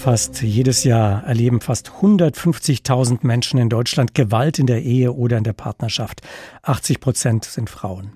Fast 0.00 0.40
jedes 0.40 0.84
Jahr 0.84 1.24
erleben 1.24 1.60
fast 1.60 1.90
150.000 1.90 3.18
Menschen 3.20 3.60
in 3.60 3.68
Deutschland 3.68 4.14
Gewalt 4.14 4.58
in 4.58 4.64
der 4.64 4.82
Ehe 4.82 5.12
oder 5.12 5.36
in 5.36 5.44
der 5.44 5.52
Partnerschaft. 5.52 6.22
80 6.62 7.00
Prozent 7.00 7.44
sind 7.44 7.68
Frauen. 7.68 8.12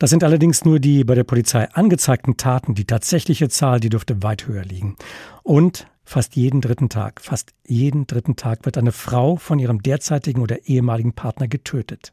Das 0.00 0.10
sind 0.10 0.24
allerdings 0.24 0.64
nur 0.64 0.80
die 0.80 1.04
bei 1.04 1.14
der 1.14 1.22
Polizei 1.22 1.70
angezeigten 1.70 2.36
Taten. 2.36 2.74
Die 2.74 2.84
tatsächliche 2.84 3.48
Zahl, 3.48 3.78
die 3.78 3.90
dürfte 3.90 4.24
weit 4.24 4.48
höher 4.48 4.64
liegen. 4.64 4.96
Und 5.44 5.86
fast 6.02 6.34
jeden 6.34 6.60
dritten 6.60 6.88
Tag, 6.88 7.20
fast 7.20 7.52
jeden 7.64 8.08
dritten 8.08 8.34
Tag 8.34 8.64
wird 8.64 8.76
eine 8.76 8.90
Frau 8.90 9.36
von 9.36 9.60
ihrem 9.60 9.84
derzeitigen 9.84 10.42
oder 10.42 10.66
ehemaligen 10.66 11.12
Partner 11.12 11.46
getötet. 11.46 12.12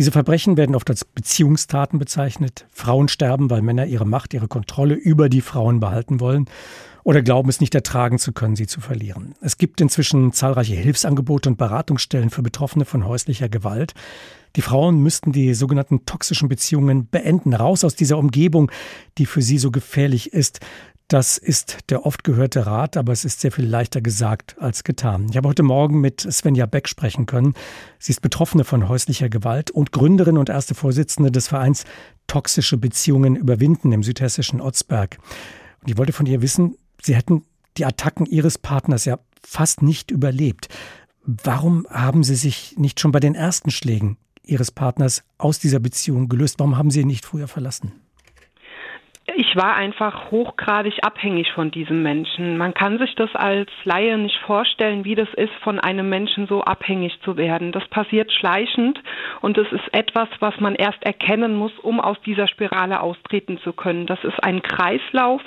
Diese 0.00 0.12
Verbrechen 0.12 0.56
werden 0.56 0.76
oft 0.76 0.88
als 0.88 1.04
Beziehungstaten 1.04 1.98
bezeichnet. 1.98 2.64
Frauen 2.70 3.08
sterben, 3.08 3.50
weil 3.50 3.60
Männer 3.60 3.84
ihre 3.84 4.06
Macht, 4.06 4.32
ihre 4.32 4.48
Kontrolle 4.48 4.94
über 4.94 5.28
die 5.28 5.42
Frauen 5.42 5.78
behalten 5.78 6.20
wollen 6.20 6.46
oder 7.04 7.20
glauben 7.20 7.50
es 7.50 7.60
nicht 7.60 7.74
ertragen 7.74 8.18
zu 8.18 8.32
können, 8.32 8.56
sie 8.56 8.66
zu 8.66 8.80
verlieren. 8.80 9.34
Es 9.42 9.58
gibt 9.58 9.78
inzwischen 9.82 10.32
zahlreiche 10.32 10.74
Hilfsangebote 10.74 11.50
und 11.50 11.58
Beratungsstellen 11.58 12.30
für 12.30 12.40
Betroffene 12.40 12.86
von 12.86 13.04
häuslicher 13.04 13.50
Gewalt. 13.50 13.92
Die 14.56 14.62
Frauen 14.62 15.02
müssten 15.02 15.32
die 15.32 15.52
sogenannten 15.52 16.06
toxischen 16.06 16.48
Beziehungen 16.48 17.06
beenden, 17.06 17.52
raus 17.52 17.84
aus 17.84 17.94
dieser 17.94 18.16
Umgebung, 18.16 18.70
die 19.18 19.26
für 19.26 19.42
sie 19.42 19.58
so 19.58 19.70
gefährlich 19.70 20.32
ist. 20.32 20.60
Das 21.10 21.38
ist 21.38 21.78
der 21.88 22.06
oft 22.06 22.22
gehörte 22.22 22.66
Rat, 22.66 22.96
aber 22.96 23.10
es 23.12 23.24
ist 23.24 23.40
sehr 23.40 23.50
viel 23.50 23.66
leichter 23.66 24.00
gesagt 24.00 24.54
als 24.60 24.84
getan. 24.84 25.26
Ich 25.28 25.36
habe 25.36 25.48
heute 25.48 25.64
Morgen 25.64 26.00
mit 26.00 26.20
Svenja 26.20 26.66
Beck 26.66 26.86
sprechen 26.86 27.26
können. 27.26 27.54
Sie 27.98 28.12
ist 28.12 28.22
Betroffene 28.22 28.62
von 28.62 28.88
häuslicher 28.88 29.28
Gewalt 29.28 29.72
und 29.72 29.90
Gründerin 29.90 30.38
und 30.38 30.50
erste 30.50 30.76
Vorsitzende 30.76 31.32
des 31.32 31.48
Vereins 31.48 31.84
Toxische 32.28 32.76
Beziehungen 32.76 33.34
überwinden 33.34 33.90
im 33.90 34.04
südhessischen 34.04 34.60
Otzberg. 34.60 35.18
Und 35.80 35.90
ich 35.90 35.98
wollte 35.98 36.12
von 36.12 36.26
ihr 36.26 36.42
wissen, 36.42 36.76
Sie 37.02 37.16
hätten 37.16 37.42
die 37.76 37.86
Attacken 37.86 38.26
Ihres 38.26 38.56
Partners 38.56 39.04
ja 39.04 39.18
fast 39.42 39.82
nicht 39.82 40.12
überlebt. 40.12 40.68
Warum 41.24 41.88
haben 41.90 42.22
Sie 42.22 42.36
sich 42.36 42.76
nicht 42.78 43.00
schon 43.00 43.10
bei 43.10 43.18
den 43.18 43.34
ersten 43.34 43.72
Schlägen 43.72 44.16
Ihres 44.44 44.70
Partners 44.70 45.24
aus 45.38 45.58
dieser 45.58 45.80
Beziehung 45.80 46.28
gelöst? 46.28 46.60
Warum 46.60 46.76
haben 46.76 46.92
Sie 46.92 47.00
ihn 47.00 47.08
nicht 47.08 47.24
früher 47.24 47.48
verlassen? 47.48 47.94
Ich 49.40 49.56
war 49.56 49.74
einfach 49.74 50.30
hochgradig 50.30 50.98
abhängig 51.02 51.50
von 51.52 51.70
diesem 51.70 52.02
Menschen. 52.02 52.58
Man 52.58 52.74
kann 52.74 52.98
sich 52.98 53.14
das 53.14 53.34
als 53.34 53.70
Laie 53.84 54.18
nicht 54.18 54.36
vorstellen, 54.40 55.06
wie 55.06 55.14
das 55.14 55.32
ist, 55.32 55.54
von 55.62 55.80
einem 55.80 56.10
Menschen 56.10 56.46
so 56.46 56.60
abhängig 56.60 57.18
zu 57.22 57.38
werden. 57.38 57.72
Das 57.72 57.88
passiert 57.88 58.30
schleichend 58.30 59.00
und 59.40 59.56
es 59.56 59.72
ist 59.72 59.94
etwas, 59.94 60.28
was 60.40 60.60
man 60.60 60.74
erst 60.74 61.02
erkennen 61.04 61.54
muss, 61.54 61.72
um 61.78 62.00
aus 62.00 62.20
dieser 62.26 62.48
Spirale 62.48 63.00
austreten 63.00 63.58
zu 63.60 63.72
können. 63.72 64.04
Das 64.04 64.22
ist 64.24 64.44
ein 64.44 64.60
Kreislauf, 64.60 65.40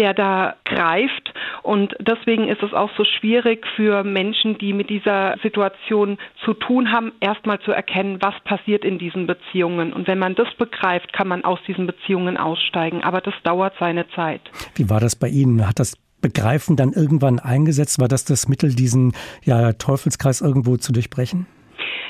der 0.00 0.12
da 0.12 0.56
greift 0.64 1.32
und 1.62 1.94
deswegen 2.00 2.48
ist 2.48 2.64
es 2.64 2.74
auch 2.74 2.90
so 2.96 3.04
schwierig 3.04 3.64
für 3.76 4.02
Menschen, 4.02 4.58
die 4.58 4.72
mit 4.72 4.90
dieser 4.90 5.36
Situation 5.40 6.18
zu 6.44 6.52
tun 6.52 6.90
haben, 6.90 7.12
erstmal 7.20 7.60
zu 7.60 7.70
erkennen, 7.70 8.18
was 8.20 8.34
passiert 8.40 8.84
in 8.84 8.98
diesen 8.98 9.28
Beziehungen. 9.28 9.92
Und 9.92 10.08
wenn 10.08 10.18
man 10.18 10.34
das 10.34 10.52
begreift, 10.54 11.12
kann 11.12 11.28
man 11.28 11.44
aus 11.44 11.60
diesen 11.68 11.86
Beziehungen 11.86 12.36
aussteigen 12.36 13.04
aber 13.04 13.19
das 13.20 13.34
dauert 13.44 13.74
seine 13.78 14.08
Zeit. 14.10 14.40
Wie 14.74 14.88
war 14.90 15.00
das 15.00 15.16
bei 15.16 15.28
Ihnen? 15.28 15.66
Hat 15.66 15.78
das 15.78 15.96
Begreifen 16.20 16.76
dann 16.76 16.92
irgendwann 16.92 17.38
eingesetzt? 17.38 18.00
War 18.00 18.08
das 18.08 18.24
das 18.24 18.48
Mittel, 18.48 18.74
diesen 18.74 19.14
ja, 19.44 19.72
Teufelskreis 19.72 20.40
irgendwo 20.40 20.76
zu 20.76 20.92
durchbrechen? 20.92 21.46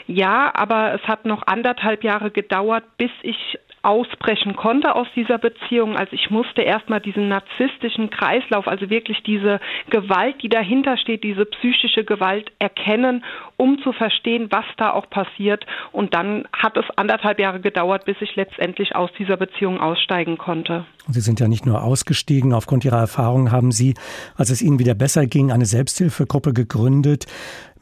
Ja, 0.07 0.51
aber 0.55 0.95
es 0.95 1.03
hat 1.03 1.25
noch 1.25 1.47
anderthalb 1.47 2.03
Jahre 2.03 2.31
gedauert, 2.31 2.85
bis 2.97 3.11
ich 3.23 3.59
ausbrechen 3.83 4.57
konnte 4.57 4.95
aus 4.95 5.07
dieser 5.17 5.39
Beziehung. 5.39 5.97
Also 5.97 6.13
ich 6.13 6.31
musste 6.31 6.63
erstmal 6.63 7.01
diesen 7.01 7.29
narzisstischen 7.29 8.11
Kreislauf, 8.11 8.69
also 8.69 8.91
wirklich 8.91 9.23
diese 9.23 9.61
Gewalt, 9.89 10.43
die 10.43 10.49
dahinter 10.49 10.97
steht, 10.99 11.25
diese 11.25 11.47
psychische 11.47 12.05
Gewalt 12.05 12.53
erkennen, 12.59 13.25
um 13.61 13.79
zu 13.83 13.93
verstehen, 13.93 14.47
was 14.51 14.65
da 14.79 14.93
auch 14.93 15.11
passiert. 15.11 15.67
Und 15.93 16.15
dann 16.15 16.49
hat 16.51 16.79
es 16.79 16.87
anderthalb 16.97 17.39
Jahre 17.39 17.61
gedauert, 17.61 18.07
bis 18.07 18.17
ich 18.21 18.35
letztendlich 18.35 18.97
aus 18.97 19.11
dieser 19.19 19.37
Beziehung 19.37 19.79
aussteigen 19.79 20.39
konnte. 20.39 20.87
Sie 21.09 21.21
sind 21.21 21.41
ja 21.41 21.47
nicht 21.47 21.67
nur 21.67 21.83
ausgestiegen. 21.83 22.55
Aufgrund 22.55 22.87
Ihrer 22.87 22.99
Erfahrungen 22.99 23.53
haben 23.53 23.71
Sie, 23.71 23.95
als 24.35 24.49
es 24.49 24.63
Ihnen 24.63 24.79
wieder 24.79 24.95
besser 24.95 25.27
ging, 25.27 25.53
eine 25.53 25.67
Selbsthilfegruppe 25.67 26.55
gegründet 26.55 27.27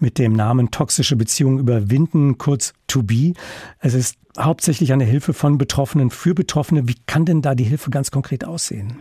mit 0.01 0.19
dem 0.19 0.33
Namen 0.33 0.73
Toxische 0.73 1.15
Beziehungen 1.15 1.61
überwinden, 1.61 2.39
kurz 2.39 2.75
To 2.89 3.05
Be. 3.05 3.35
Es 3.79 3.95
ist 3.95 4.19
hauptsächlich 4.37 4.93
eine 4.93 5.05
Hilfe 5.05 5.33
von 5.33 5.59
Betroffenen 5.59 6.11
für 6.11 6.35
Betroffene. 6.35 6.89
Wie 6.89 6.97
kann 7.07 7.25
denn 7.25 7.41
da 7.41 7.55
die 7.55 7.65
Hilfe 7.65 7.91
ganz 7.91 8.11
konkret 8.11 8.45
aussehen? 8.45 8.97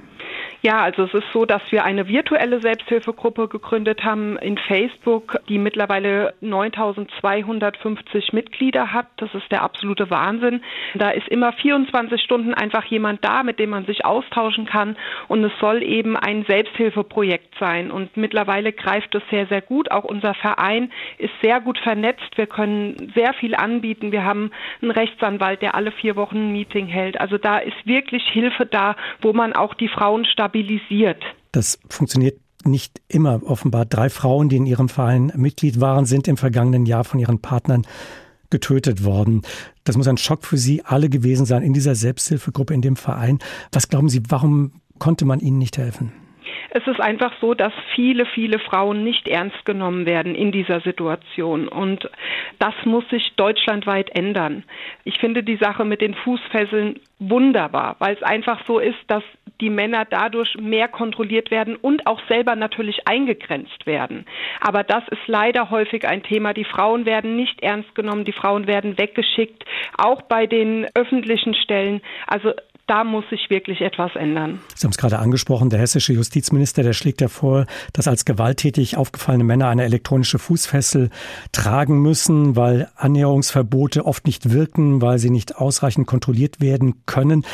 Ja, 0.67 0.81
also 0.81 1.03
es 1.03 1.13
ist 1.13 1.31
so, 1.31 1.45
dass 1.45 1.61
wir 1.69 1.85
eine 1.85 2.09
virtuelle 2.09 2.59
Selbsthilfegruppe 2.59 3.47
gegründet 3.47 4.03
haben 4.03 4.35
in 4.35 4.57
Facebook, 4.57 5.39
die 5.47 5.59
mittlerweile 5.59 6.33
9250 6.41 8.33
Mitglieder 8.33 8.91
hat. 8.91 9.07
Das 9.15 9.33
ist 9.33 9.49
der 9.49 9.61
absolute 9.61 10.09
Wahnsinn. 10.09 10.59
Da 10.93 11.11
ist 11.11 11.29
immer 11.29 11.53
24 11.53 12.21
Stunden 12.21 12.53
einfach 12.53 12.83
jemand 12.83 13.23
da, 13.23 13.43
mit 13.43 13.59
dem 13.59 13.69
man 13.69 13.85
sich 13.85 14.03
austauschen 14.03 14.65
kann. 14.65 14.97
Und 15.29 15.41
es 15.45 15.53
soll 15.61 15.83
eben 15.83 16.17
ein 16.17 16.43
Selbsthilfeprojekt 16.43 17.55
sein. 17.57 17.89
Und 17.89 18.17
mittlerweile 18.17 18.73
greift 18.73 19.15
es 19.15 19.23
sehr, 19.31 19.47
sehr 19.47 19.61
gut. 19.61 19.89
Auch 19.89 20.03
unser 20.03 20.33
Verein 20.33 20.91
ist 21.17 21.31
sehr 21.41 21.61
gut 21.61 21.77
vernetzt. 21.77 22.35
Wir 22.35 22.45
können 22.45 23.13
sehr 23.15 23.33
viel 23.35 23.55
anbieten. 23.55 24.11
Wir 24.11 24.25
haben 24.25 24.51
einen 24.81 24.91
Rechtsanwalt, 24.91 25.61
der 25.61 25.75
alle 25.75 25.93
vier 25.93 26.17
Wochen 26.17 26.49
ein 26.49 26.51
Meeting 26.51 26.87
hält. 26.87 27.21
Also 27.21 27.37
da 27.37 27.57
ist 27.57 27.85
wirklich 27.85 28.27
Hilfe 28.27 28.65
da, 28.65 28.97
wo 29.21 29.31
man 29.31 29.53
auch 29.53 29.73
die 29.73 29.87
Frauen 29.87 30.25
stabilisiert 30.25 30.56
stabilisiert. 30.57 31.23
Das 31.51 31.79
funktioniert 31.89 32.39
nicht 32.63 33.01
immer 33.07 33.41
offenbar. 33.43 33.85
Drei 33.85 34.09
Frauen, 34.09 34.49
die 34.49 34.57
in 34.57 34.65
ihrem 34.65 34.89
Verein 34.89 35.31
Mitglied 35.35 35.79
waren, 35.79 36.05
sind 36.05 36.27
im 36.27 36.37
vergangenen 36.37 36.85
Jahr 36.85 37.03
von 37.03 37.19
ihren 37.19 37.41
Partnern 37.41 37.85
getötet 38.49 39.03
worden. 39.03 39.41
Das 39.83 39.97
muss 39.97 40.07
ein 40.07 40.17
Schock 40.17 40.45
für 40.45 40.57
Sie 40.57 40.83
alle 40.83 41.09
gewesen 41.09 41.45
sein 41.45 41.63
in 41.63 41.73
dieser 41.73 41.95
Selbsthilfegruppe, 41.95 42.73
in 42.73 42.81
dem 42.81 42.95
Verein. 42.95 43.39
Was 43.71 43.89
glauben 43.89 44.09
Sie, 44.09 44.21
warum 44.29 44.71
konnte 44.99 45.25
man 45.25 45.39
Ihnen 45.39 45.57
nicht 45.57 45.77
helfen? 45.77 46.11
Es 46.69 46.85
ist 46.85 46.99
einfach 46.99 47.31
so, 47.39 47.53
dass 47.53 47.73
viele, 47.95 48.25
viele 48.25 48.59
Frauen 48.59 49.03
nicht 49.03 49.27
ernst 49.27 49.65
genommen 49.65 50.05
werden 50.05 50.35
in 50.35 50.51
dieser 50.51 50.81
Situation. 50.81 51.67
Und 51.67 52.09
das 52.59 52.73
muss 52.85 53.07
sich 53.09 53.33
deutschlandweit 53.35 54.15
ändern. 54.15 54.63
Ich 55.03 55.17
finde 55.17 55.43
die 55.43 55.57
Sache 55.57 55.85
mit 55.85 56.01
den 56.01 56.13
Fußfesseln 56.13 56.99
wunderbar, 57.19 57.95
weil 57.99 58.15
es 58.15 58.23
einfach 58.23 58.65
so 58.67 58.79
ist, 58.79 58.99
dass 59.07 59.23
die 59.61 59.69
Männer 59.69 60.05
dadurch 60.05 60.55
mehr 60.59 60.87
kontrolliert 60.87 61.51
werden 61.51 61.75
und 61.75 62.07
auch 62.07 62.21
selber 62.27 62.55
natürlich 62.55 63.07
eingegrenzt 63.07 63.85
werden. 63.85 64.25
Aber 64.61 64.83
das 64.83 65.03
ist 65.09 65.27
leider 65.27 65.69
häufig 65.69 66.07
ein 66.07 66.23
Thema. 66.23 66.53
Die 66.53 66.65
Frauen 66.65 67.05
werden 67.05 67.35
nicht 67.35 67.61
ernst 67.61 67.93
genommen, 67.95 68.25
die 68.25 68.33
Frauen 68.33 68.67
werden 68.67 68.97
weggeschickt, 68.97 69.65
auch 69.97 70.21
bei 70.23 70.45
den 70.45 70.87
öffentlichen 70.93 71.53
Stellen. 71.55 72.01
Also 72.27 72.53
da 72.87 73.03
muss 73.03 73.25
sich 73.29 73.49
wirklich 73.49 73.81
etwas 73.81 74.15
ändern. 74.15 74.61
Sie 74.73 74.85
haben 74.85 74.91
es 74.91 74.97
gerade 74.97 75.19
angesprochen, 75.19 75.69
der 75.69 75.79
hessische 75.79 76.13
Justizminister, 76.13 76.83
der 76.83 76.93
schlägt 76.93 77.19
ja 77.19 77.27
vor, 77.27 77.65
dass 77.91 78.07
als 78.07 78.23
gewalttätig 78.23 78.95
aufgefallene 78.95 79.43
Männer 79.43 79.67
eine 79.67 79.83
elektronische 79.83 80.39
Fußfessel 80.39 81.09
tragen 81.51 82.01
müssen, 82.01 82.55
weil 82.55 82.87
Annäherungsverbote 82.95 84.05
oft 84.05 84.25
nicht 84.25 84.53
wirken, 84.53 85.01
weil 85.01 85.19
sie 85.19 85.29
nicht 85.29 85.57
ausreichend 85.57 86.07
kontrolliert 86.07 86.61
werden 86.61 87.05
können. 87.05 87.45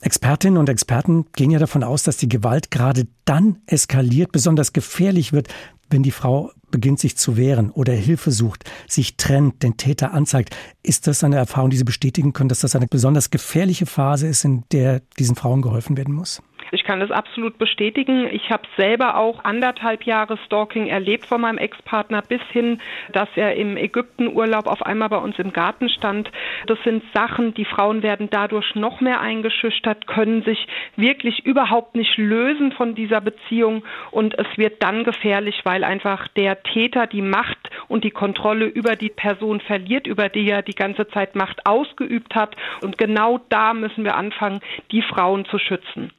Expertinnen 0.00 0.58
und 0.58 0.68
Experten 0.68 1.26
gehen 1.32 1.50
ja 1.50 1.58
davon 1.58 1.82
aus, 1.82 2.02
dass 2.02 2.16
die 2.16 2.28
Gewalt 2.28 2.70
gerade 2.70 3.06
dann 3.24 3.58
eskaliert, 3.66 4.30
besonders 4.30 4.72
gefährlich 4.72 5.32
wird, 5.32 5.48
wenn 5.88 6.02
die 6.02 6.10
Frau 6.10 6.52
beginnt 6.70 6.98
sich 6.98 7.16
zu 7.16 7.36
wehren 7.36 7.70
oder 7.70 7.92
Hilfe 7.92 8.30
sucht, 8.30 8.64
sich 8.88 9.16
trennt, 9.16 9.62
den 9.62 9.76
Täter 9.76 10.12
anzeigt. 10.12 10.54
Ist 10.82 11.06
das 11.06 11.24
eine 11.24 11.36
Erfahrung, 11.36 11.70
die 11.70 11.76
Sie 11.76 11.84
bestätigen 11.84 12.32
können, 12.32 12.48
dass 12.48 12.60
das 12.60 12.76
eine 12.76 12.86
besonders 12.86 13.30
gefährliche 13.30 13.86
Phase 13.86 14.26
ist, 14.26 14.44
in 14.44 14.64
der 14.72 15.00
diesen 15.18 15.36
Frauen 15.36 15.62
geholfen 15.62 15.96
werden 15.96 16.14
muss? 16.14 16.42
Ich 16.76 16.84
kann 16.84 17.00
das 17.00 17.10
absolut 17.10 17.56
bestätigen. 17.56 18.28
Ich 18.30 18.50
habe 18.50 18.64
selber 18.76 19.16
auch 19.16 19.44
anderthalb 19.44 20.04
Jahre 20.04 20.36
Stalking 20.44 20.88
erlebt 20.88 21.24
von 21.24 21.40
meinem 21.40 21.56
Ex-Partner 21.56 22.20
bis 22.20 22.42
hin, 22.52 22.82
dass 23.14 23.30
er 23.34 23.56
im 23.56 23.78
Ägyptenurlaub 23.78 24.66
auf 24.66 24.84
einmal 24.84 25.08
bei 25.08 25.16
uns 25.16 25.38
im 25.38 25.54
Garten 25.54 25.88
stand. 25.88 26.30
Das 26.66 26.78
sind 26.84 27.02
Sachen, 27.14 27.54
die 27.54 27.64
Frauen 27.64 28.02
werden 28.02 28.28
dadurch 28.28 28.74
noch 28.74 29.00
mehr 29.00 29.22
eingeschüchtert, 29.22 30.06
können 30.06 30.42
sich 30.42 30.66
wirklich 30.96 31.46
überhaupt 31.46 31.94
nicht 31.94 32.18
lösen 32.18 32.72
von 32.72 32.94
dieser 32.94 33.22
Beziehung 33.22 33.82
und 34.10 34.38
es 34.38 34.58
wird 34.58 34.82
dann 34.82 35.04
gefährlich, 35.04 35.62
weil 35.64 35.82
einfach 35.82 36.28
der 36.28 36.62
Täter 36.62 37.06
die 37.06 37.22
Macht 37.22 37.70
und 37.88 38.04
die 38.04 38.10
Kontrolle 38.10 38.66
über 38.66 38.96
die 38.96 39.08
Person 39.08 39.60
verliert, 39.62 40.06
über 40.06 40.28
die 40.28 40.46
er 40.50 40.60
die 40.60 40.74
ganze 40.74 41.08
Zeit 41.08 41.36
Macht 41.36 41.64
ausgeübt 41.64 42.34
hat 42.34 42.54
und 42.82 42.98
genau 42.98 43.40
da 43.48 43.72
müssen 43.72 44.04
wir 44.04 44.14
anfangen, 44.14 44.60
die 44.90 45.00
Frauen 45.00 45.46
zu 45.46 45.58
schützen. 45.58 46.12